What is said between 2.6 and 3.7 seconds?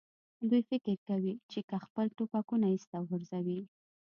ایسته وغورځوي.